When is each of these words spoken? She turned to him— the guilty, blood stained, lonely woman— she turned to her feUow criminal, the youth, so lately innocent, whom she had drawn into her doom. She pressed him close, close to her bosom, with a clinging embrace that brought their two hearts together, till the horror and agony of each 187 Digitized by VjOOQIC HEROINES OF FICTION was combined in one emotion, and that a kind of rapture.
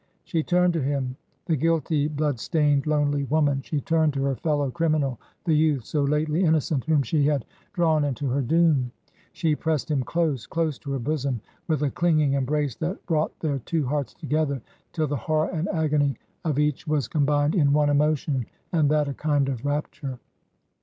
She 0.23 0.41
turned 0.41 0.73
to 0.73 0.81
him— 0.81 1.15
the 1.45 1.55
guilty, 1.55 2.07
blood 2.07 2.39
stained, 2.39 2.87
lonely 2.87 3.23
woman— 3.25 3.61
she 3.61 3.79
turned 3.79 4.13
to 4.15 4.23
her 4.23 4.35
feUow 4.35 4.73
criminal, 4.73 5.19
the 5.45 5.53
youth, 5.55 5.85
so 5.85 6.01
lately 6.01 6.43
innocent, 6.43 6.85
whom 6.85 7.03
she 7.03 7.27
had 7.27 7.45
drawn 7.73 8.03
into 8.03 8.27
her 8.29 8.41
doom. 8.41 8.91
She 9.31 9.55
pressed 9.55 9.91
him 9.91 10.01
close, 10.01 10.47
close 10.47 10.79
to 10.79 10.91
her 10.93 10.97
bosom, 10.97 11.39
with 11.67 11.83
a 11.83 11.91
clinging 11.91 12.33
embrace 12.33 12.73
that 12.77 13.05
brought 13.05 13.39
their 13.41 13.59
two 13.59 13.85
hearts 13.85 14.15
together, 14.15 14.59
till 14.91 15.05
the 15.05 15.15
horror 15.17 15.49
and 15.51 15.69
agony 15.69 16.17
of 16.43 16.57
each 16.57 16.87
187 16.87 16.87
Digitized 16.87 16.87
by 16.87 16.89
VjOOQIC 16.89 16.89
HEROINES 16.89 16.89
OF 16.89 16.89
FICTION 16.89 16.91
was 16.91 17.07
combined 17.07 17.53
in 17.55 17.73
one 17.73 17.89
emotion, 17.91 18.45
and 18.71 18.89
that 18.89 19.07
a 19.07 19.13
kind 19.13 19.49
of 19.49 19.63
rapture. 19.63 20.17